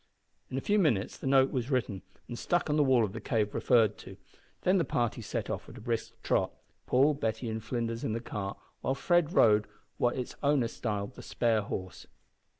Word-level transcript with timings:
In 0.49 0.57
a 0.57 0.61
few 0.61 0.79
minutes 0.79 1.15
the 1.15 1.27
note 1.27 1.51
was 1.51 1.69
written 1.69 2.01
and 2.27 2.35
stuck 2.35 2.71
on 2.71 2.75
the 2.75 2.83
wall 2.83 3.05
of 3.05 3.13
the 3.13 3.21
cave 3.21 3.53
referred 3.53 3.99
to; 3.99 4.17
then 4.61 4.79
the 4.79 4.83
party 4.83 5.21
set 5.21 5.47
off 5.47 5.69
at 5.69 5.77
a 5.77 5.81
brisk 5.81 6.19
trot, 6.23 6.51
Paul, 6.87 7.13
Betty, 7.13 7.47
and 7.51 7.63
Flinders 7.63 8.03
in 8.03 8.13
the 8.13 8.19
cart, 8.19 8.57
while 8.81 8.95
Fred 8.95 9.31
rode 9.31 9.67
what 9.99 10.17
its 10.17 10.35
owner 10.41 10.69
styled 10.69 11.13
the 11.13 11.21
spare 11.21 11.61
horse. 11.61 12.07